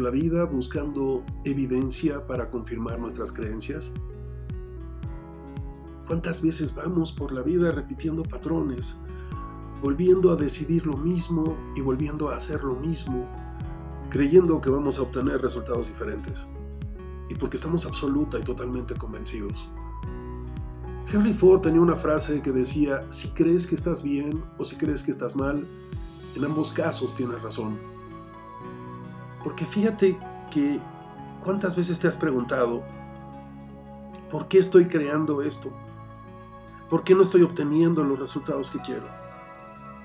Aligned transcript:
la 0.00 0.10
vida 0.10 0.44
buscando 0.44 1.24
evidencia 1.44 2.26
para 2.26 2.50
confirmar 2.50 2.98
nuestras 2.98 3.32
creencias? 3.32 3.92
¿Cuántas 6.06 6.42
veces 6.42 6.74
vamos 6.74 7.12
por 7.12 7.32
la 7.32 7.42
vida 7.42 7.70
repitiendo 7.70 8.22
patrones, 8.22 9.00
volviendo 9.80 10.32
a 10.32 10.36
decidir 10.36 10.86
lo 10.86 10.96
mismo 10.96 11.56
y 11.76 11.80
volviendo 11.80 12.30
a 12.30 12.36
hacer 12.36 12.64
lo 12.64 12.74
mismo, 12.74 13.28
creyendo 14.10 14.60
que 14.60 14.70
vamos 14.70 14.98
a 14.98 15.02
obtener 15.02 15.40
resultados 15.40 15.86
diferentes? 15.86 16.48
Y 17.28 17.36
porque 17.36 17.56
estamos 17.56 17.86
absoluta 17.86 18.38
y 18.38 18.42
totalmente 18.42 18.94
convencidos. 18.94 19.68
Henry 21.12 21.32
Ford 21.32 21.60
tenía 21.60 21.80
una 21.80 21.96
frase 21.96 22.42
que 22.42 22.52
decía, 22.52 23.06
si 23.10 23.28
crees 23.28 23.66
que 23.66 23.74
estás 23.74 24.02
bien 24.02 24.42
o 24.58 24.64
si 24.64 24.76
crees 24.76 25.02
que 25.02 25.10
estás 25.10 25.36
mal, 25.36 25.66
en 26.36 26.44
ambos 26.44 26.70
casos 26.70 27.14
tienes 27.14 27.40
razón. 27.42 27.76
Porque 29.42 29.64
fíjate 29.64 30.18
que 30.50 30.80
cuántas 31.44 31.76
veces 31.76 31.98
te 31.98 32.08
has 32.08 32.16
preguntado, 32.16 32.82
¿por 34.30 34.48
qué 34.48 34.58
estoy 34.58 34.86
creando 34.86 35.42
esto? 35.42 35.72
¿Por 36.88 37.04
qué 37.04 37.14
no 37.14 37.22
estoy 37.22 37.42
obteniendo 37.42 38.02
los 38.04 38.18
resultados 38.18 38.70
que 38.70 38.80
quiero? 38.80 39.06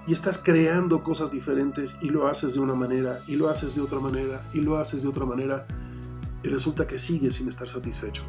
Y 0.08 0.14
estás 0.14 0.38
creando 0.38 1.04
cosas 1.04 1.32
diferentes 1.32 1.98
y 2.02 2.10
lo 2.10 2.28
haces 2.28 2.54
de 2.54 2.60
una 2.60 2.76
manera, 2.76 3.20
y 3.28 3.36
lo 3.36 3.50
haces 3.50 3.76
de 3.76 3.82
otra 3.82 4.00
manera, 4.00 4.40
y 4.54 4.62
lo 4.62 4.78
haces 4.78 5.02
de 5.02 5.10
otra 5.10 5.26
manera, 5.26 5.66
y 6.44 6.48
resulta 6.48 6.86
que 6.86 7.00
sigues 7.00 7.36
sin 7.36 7.48
estar 7.48 7.68
satisfecho. 7.68 8.22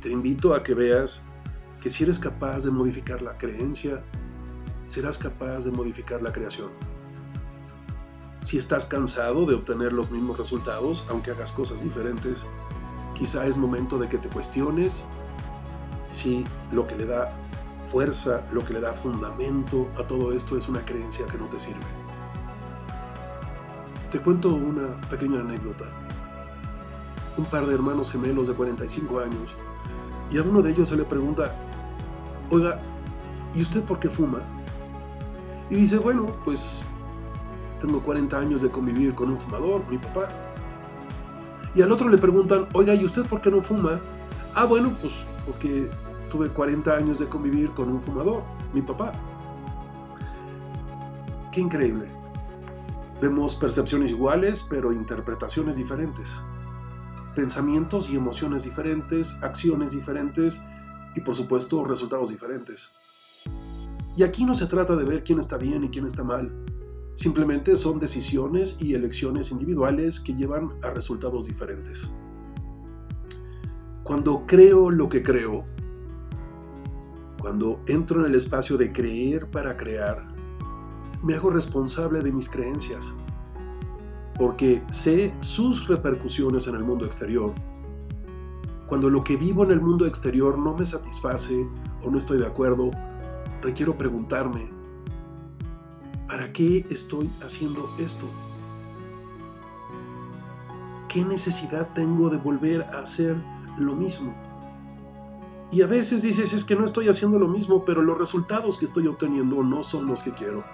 Te 0.00 0.10
invito 0.10 0.54
a 0.54 0.62
que 0.62 0.72
veas 0.72 1.22
que 1.80 1.90
si 1.90 2.04
eres 2.04 2.18
capaz 2.18 2.64
de 2.64 2.70
modificar 2.70 3.20
la 3.20 3.36
creencia, 3.36 4.02
serás 4.86 5.18
capaz 5.18 5.64
de 5.64 5.72
modificar 5.72 6.22
la 6.22 6.32
creación. 6.32 6.70
Si 8.42 8.58
estás 8.58 8.86
cansado 8.86 9.46
de 9.46 9.54
obtener 9.54 9.92
los 9.92 10.10
mismos 10.10 10.36
resultados, 10.36 11.04
aunque 11.08 11.30
hagas 11.30 11.52
cosas 11.52 11.80
diferentes, 11.80 12.44
quizá 13.14 13.46
es 13.46 13.56
momento 13.56 13.98
de 13.98 14.08
que 14.08 14.18
te 14.18 14.28
cuestiones 14.28 15.04
si 16.08 16.44
lo 16.72 16.84
que 16.88 16.96
le 16.96 17.06
da 17.06 17.32
fuerza, 17.86 18.42
lo 18.52 18.64
que 18.64 18.72
le 18.72 18.80
da 18.80 18.94
fundamento 18.94 19.88
a 19.96 20.04
todo 20.08 20.32
esto 20.32 20.56
es 20.56 20.68
una 20.68 20.84
creencia 20.84 21.24
que 21.26 21.38
no 21.38 21.46
te 21.46 21.60
sirve. 21.60 21.78
Te 24.10 24.18
cuento 24.18 24.48
una 24.48 25.00
pequeña 25.08 25.38
anécdota. 25.38 25.84
Un 27.36 27.44
par 27.44 27.64
de 27.64 27.74
hermanos 27.74 28.10
gemelos 28.10 28.48
de 28.48 28.54
45 28.54 29.20
años 29.20 29.54
y 30.32 30.38
a 30.38 30.42
uno 30.42 30.62
de 30.62 30.72
ellos 30.72 30.88
se 30.88 30.96
le 30.96 31.04
pregunta, 31.04 31.54
oiga, 32.50 32.80
¿y 33.54 33.62
usted 33.62 33.84
por 33.84 34.00
qué 34.00 34.10
fuma? 34.10 34.40
Y 35.70 35.76
dice, 35.76 35.98
bueno, 35.98 36.26
pues 36.44 36.82
tengo 37.82 38.00
40 38.00 38.38
años 38.38 38.62
de 38.62 38.70
convivir 38.70 39.12
con 39.14 39.28
un 39.28 39.40
fumador, 39.40 39.82
mi 39.90 39.98
papá. 39.98 40.28
Y 41.74 41.82
al 41.82 41.90
otro 41.90 42.08
le 42.08 42.16
preguntan, 42.16 42.68
oiga, 42.74 42.94
¿y 42.94 43.04
usted 43.04 43.24
por 43.26 43.40
qué 43.40 43.50
no 43.50 43.60
fuma? 43.60 44.00
Ah, 44.54 44.66
bueno, 44.66 44.92
pues 45.00 45.12
porque 45.44 45.88
tuve 46.30 46.48
40 46.48 46.92
años 46.94 47.18
de 47.18 47.28
convivir 47.28 47.72
con 47.72 47.90
un 47.90 48.00
fumador, 48.00 48.44
mi 48.72 48.82
papá. 48.82 49.12
Qué 51.50 51.60
increíble. 51.60 52.06
Vemos 53.20 53.56
percepciones 53.56 54.10
iguales, 54.10 54.64
pero 54.70 54.92
interpretaciones 54.92 55.76
diferentes. 55.76 56.38
Pensamientos 57.34 58.08
y 58.10 58.16
emociones 58.16 58.62
diferentes, 58.62 59.36
acciones 59.42 59.90
diferentes 59.90 60.60
y 61.16 61.20
por 61.20 61.34
supuesto 61.34 61.82
resultados 61.82 62.28
diferentes. 62.28 62.92
Y 64.16 64.22
aquí 64.22 64.44
no 64.44 64.54
se 64.54 64.66
trata 64.66 64.94
de 64.94 65.04
ver 65.04 65.24
quién 65.24 65.40
está 65.40 65.56
bien 65.56 65.82
y 65.82 65.88
quién 65.88 66.06
está 66.06 66.22
mal. 66.22 66.52
Simplemente 67.14 67.76
son 67.76 67.98
decisiones 67.98 68.78
y 68.80 68.94
elecciones 68.94 69.52
individuales 69.52 70.18
que 70.18 70.34
llevan 70.34 70.70
a 70.82 70.90
resultados 70.90 71.46
diferentes. 71.46 72.10
Cuando 74.02 74.46
creo 74.46 74.90
lo 74.90 75.08
que 75.08 75.22
creo, 75.22 75.64
cuando 77.40 77.80
entro 77.86 78.20
en 78.20 78.26
el 78.26 78.34
espacio 78.34 78.78
de 78.78 78.92
creer 78.92 79.50
para 79.50 79.76
crear, 79.76 80.26
me 81.22 81.34
hago 81.34 81.50
responsable 81.50 82.22
de 82.22 82.32
mis 82.32 82.48
creencias, 82.48 83.12
porque 84.38 84.82
sé 84.90 85.34
sus 85.40 85.88
repercusiones 85.88 86.66
en 86.66 86.76
el 86.76 86.82
mundo 86.82 87.04
exterior. 87.04 87.52
Cuando 88.88 89.10
lo 89.10 89.22
que 89.22 89.36
vivo 89.36 89.64
en 89.64 89.70
el 89.70 89.80
mundo 89.80 90.06
exterior 90.06 90.58
no 90.58 90.74
me 90.74 90.86
satisface 90.86 91.66
o 92.02 92.10
no 92.10 92.18
estoy 92.18 92.38
de 92.38 92.46
acuerdo, 92.46 92.90
requiero 93.60 93.96
preguntarme, 93.96 94.70
¿para 96.32 96.50
qué 96.50 96.86
estoy 96.88 97.30
haciendo 97.44 97.86
esto? 97.98 98.24
¿Qué 101.06 101.22
necesidad 101.22 101.92
tengo 101.92 102.30
de 102.30 102.38
volver 102.38 102.84
a 102.84 103.00
hacer 103.00 103.36
lo 103.78 103.94
mismo. 103.94 104.34
Y 105.70 105.82
a 105.82 105.86
veces 105.86 106.22
dices, 106.22 106.54
es 106.54 106.64
que 106.64 106.74
no 106.74 106.86
estoy 106.86 107.10
haciendo 107.10 107.38
lo 107.38 107.48
mismo, 107.48 107.84
pero 107.84 108.00
los 108.00 108.18
resultados 108.18 108.78
que 108.78 108.86
estoy 108.86 109.08
obteniendo 109.08 109.62
no 109.62 109.82
son 109.82 110.06
los 110.06 110.22
que 110.22 110.30
quiero. 110.30 110.64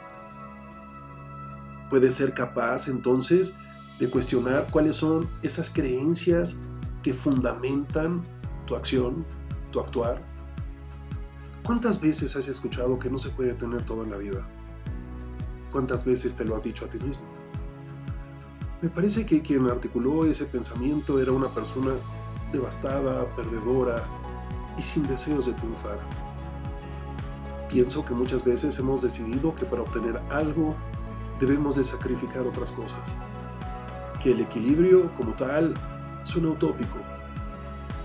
Puedes 1.90 2.14
ser 2.14 2.34
capaz 2.34 2.86
entonces 2.86 3.56
de 3.98 4.08
cuestionar 4.08 4.64
cuáles 4.70 4.94
son 4.94 5.26
esas 5.42 5.70
creencias 5.70 6.56
que 7.02 7.12
fundamentan 7.12 8.22
tu 8.64 8.76
acción, 8.76 9.26
tu 9.72 9.80
actuar. 9.80 10.22
¿Cuántas 11.64 12.00
veces 12.00 12.36
has 12.36 12.46
escuchado 12.46 12.96
que 13.00 13.10
no 13.10 13.18
se 13.18 13.30
puede 13.30 13.54
tener 13.54 13.82
todo 13.84 14.04
en 14.04 14.12
la 14.12 14.18
vida? 14.18 14.48
¿Cuántas 15.70 16.04
veces 16.04 16.34
te 16.34 16.44
lo 16.44 16.54
has 16.54 16.62
dicho 16.62 16.84
a 16.84 16.88
ti 16.88 16.98
mismo? 16.98 17.24
Me 18.80 18.88
parece 18.88 19.26
que 19.26 19.42
quien 19.42 19.68
articuló 19.68 20.24
ese 20.24 20.46
pensamiento 20.46 21.20
era 21.20 21.32
una 21.32 21.48
persona 21.48 21.92
devastada, 22.52 23.24
perdedora 23.34 24.02
y 24.78 24.82
sin 24.82 25.06
deseos 25.06 25.46
de 25.46 25.52
triunfar. 25.52 25.98
Pienso 27.68 28.04
que 28.04 28.14
muchas 28.14 28.44
veces 28.44 28.78
hemos 28.78 29.02
decidido 29.02 29.54
que 29.54 29.66
para 29.66 29.82
obtener 29.82 30.18
algo 30.30 30.74
debemos 31.38 31.76
de 31.76 31.84
sacrificar 31.84 32.46
otras 32.46 32.72
cosas. 32.72 33.16
Que 34.22 34.32
el 34.32 34.40
equilibrio 34.40 35.12
como 35.14 35.32
tal 35.34 35.74
suena 36.24 36.48
utópico. 36.48 36.98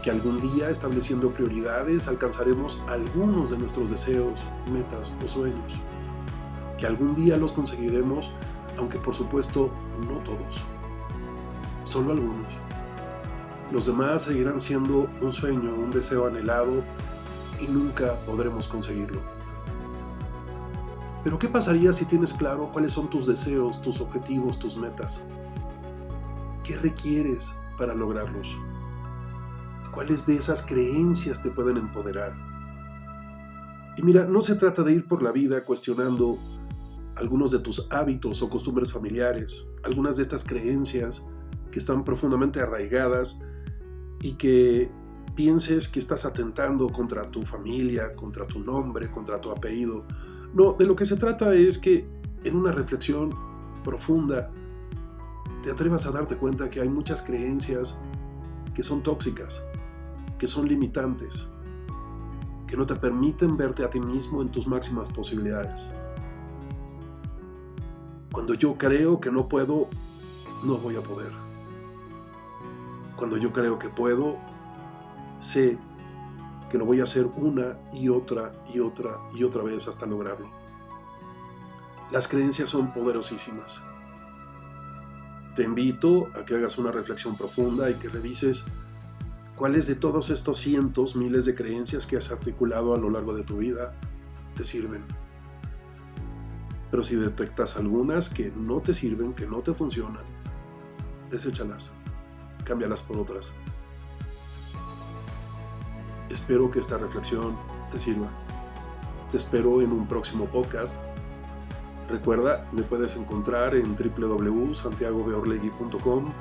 Que 0.04 0.12
algún 0.12 0.42
día 0.42 0.70
estableciendo 0.70 1.30
prioridades 1.30 2.08
alcanzaremos 2.08 2.82
algunos 2.88 3.52
de 3.52 3.58
nuestros 3.58 3.90
deseos, 3.90 4.44
metas 4.72 5.14
o 5.24 5.28
sueños. 5.28 5.80
Que 6.84 6.88
algún 6.88 7.16
día 7.16 7.38
los 7.38 7.54
conseguiremos, 7.54 8.30
aunque 8.78 9.00
por 9.00 9.16
supuesto 9.16 9.72
no 10.06 10.16
todos. 10.16 10.62
Solo 11.86 12.12
algunos. 12.12 12.54
Los 13.72 13.86
demás 13.86 14.24
seguirán 14.24 14.60
siendo 14.60 15.08
un 15.22 15.32
sueño, 15.32 15.74
un 15.76 15.92
deseo 15.92 16.28
anhelado 16.28 16.84
y 17.62 17.72
nunca 17.72 18.16
podremos 18.26 18.68
conseguirlo. 18.68 19.22
Pero 21.24 21.40
¿qué 21.40 21.48
pasaría 21.48 21.94
si 21.94 22.04
tienes 22.04 22.34
claro 22.34 22.70
cuáles 22.74 22.92
son 22.92 23.10
tus 23.10 23.28
deseos, 23.28 23.82
tus 23.82 24.02
objetivos, 24.02 24.60
tus 24.60 24.76
metas? 24.76 25.24
¿Qué 26.66 26.76
requieres 26.76 27.56
para 27.78 27.96
lograrlos? 27.96 28.58
¿Cuáles 29.94 30.26
de 30.26 30.36
esas 30.36 30.62
creencias 30.62 31.42
te 31.42 31.50
pueden 31.50 31.78
empoderar? 31.78 32.34
Y 33.96 34.02
mira, 34.02 34.26
no 34.26 34.42
se 34.42 34.56
trata 34.56 34.84
de 34.84 34.92
ir 34.92 35.08
por 35.08 35.24
la 35.24 35.32
vida 35.32 35.64
cuestionando 35.64 36.38
algunos 37.16 37.52
de 37.52 37.60
tus 37.60 37.88
hábitos 37.92 38.42
o 38.42 38.50
costumbres 38.50 38.92
familiares, 38.92 39.70
algunas 39.84 40.18
de 40.18 40.24
estas 40.24 40.44
creencias 40.44 41.26
que 41.72 41.80
están 41.80 42.04
profundamente 42.04 42.60
arraigadas 42.60 43.42
y 44.22 44.34
que 44.34 44.90
pienses 45.36 45.90
que 45.90 46.00
estás 46.00 46.26
atentando 46.26 46.88
contra 46.90 47.24
tu 47.24 47.44
familia, 47.44 48.16
contra 48.16 48.46
tu 48.46 48.60
nombre, 48.60 49.12
contra 49.12 49.40
tu 49.42 49.52
apellido. 49.52 50.06
No, 50.54 50.74
de 50.74 50.86
lo 50.86 50.96
que 50.96 51.06
se 51.06 51.16
trata 51.16 51.54
es 51.54 51.80
que 51.80 52.08
en 52.44 52.56
una 52.56 52.72
reflexión 52.72 53.32
profunda 53.84 54.52
te 55.62 55.72
atrevas 55.72 56.06
a 56.06 56.12
darte 56.12 56.38
cuenta 56.38 56.70
que 56.70 56.82
hay 56.82 56.90
muchas 56.90 57.22
creencias 57.22 58.00
que 58.74 58.84
son 58.84 59.02
tóxicas, 59.02 59.64
que 60.38 60.48
son 60.48 60.68
limitantes, 60.68 61.50
que 62.68 62.78
no 62.78 62.86
te 62.86 62.96
permiten 62.96 63.56
verte 63.56 63.84
a 63.84 63.90
ti 63.90 64.00
mismo 64.00 64.42
en 64.42 64.52
tus 64.52 64.68
máximas 64.68 65.10
posibilidades. 65.10 65.92
Cuando 68.34 68.56
yo 68.56 68.80
creo 68.80 69.22
que 69.22 69.30
no 69.30 69.48
puedo, 69.48 69.88
no 70.66 70.78
voy 70.78 70.96
a 70.96 71.02
poder. 71.02 71.32
Cuando 73.16 73.38
yo 73.38 73.54
creo 73.54 73.78
que 73.78 73.90
puedo, 73.90 74.38
sé 75.38 75.78
que 76.72 76.80
lo 76.80 76.86
voy 76.86 77.00
a 77.00 77.04
hacer 77.04 77.28
una 77.38 77.78
y 77.94 78.10
otra 78.10 78.52
y 78.74 78.80
otra 78.80 79.20
y 79.36 79.44
otra 79.44 79.62
vez 79.62 79.88
hasta 79.88 80.08
lograrlo. 80.08 80.50
Las 82.12 82.28
creencias 82.28 82.72
son 82.72 82.92
poderosísimas. 82.92 83.84
Te 85.56 85.62
invito 85.62 86.28
a 86.36 86.44
que 86.44 86.56
hagas 86.56 86.80
una 86.80 86.90
reflexión 86.90 87.38
profunda 87.38 87.92
y 87.92 87.94
que 87.94 88.10
revises 88.10 88.64
cuáles 89.56 89.86
de 89.86 89.94
todos 89.94 90.32
estos 90.32 90.58
cientos, 90.58 91.16
miles 91.16 91.46
de 91.46 91.54
creencias 91.54 92.08
que 92.08 92.18
has 92.18 92.32
articulado 92.32 92.96
a 92.96 92.98
lo 92.98 93.12
largo 93.12 93.36
de 93.36 93.44
tu 93.44 93.58
vida 93.58 93.94
te 94.56 94.66
sirven. 94.66 95.04
Pero 96.94 97.02
si 97.02 97.16
detectas 97.16 97.76
algunas 97.76 98.30
que 98.30 98.54
no 98.56 98.80
te 98.80 98.94
sirven, 98.94 99.34
que 99.34 99.48
no 99.48 99.64
te 99.64 99.74
funcionan, 99.74 100.22
deséchalas, 101.32 101.92
cámbialas 102.66 103.02
por 103.02 103.18
otras. 103.18 103.52
Espero 106.30 106.70
que 106.70 106.78
esta 106.78 107.00
reflexión 107.00 107.58
te 107.92 107.98
sirva. 107.98 108.30
Te 109.32 109.38
espero 109.38 109.82
en 109.82 109.92
un 109.92 110.08
próximo 110.08 110.46
podcast. 110.46 111.02
Recuerda, 112.10 112.70
me 112.72 112.84
puedes 112.84 113.16
encontrar 113.16 113.74
en 113.74 113.96
www.santiagobeorlegui.com 113.96 116.32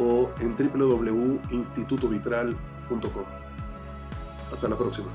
o 0.00 0.30
en 0.40 0.56
www.institutovitral.com. 0.56 3.24
Hasta 4.50 4.68
la 4.68 4.76
próxima. 4.76 5.06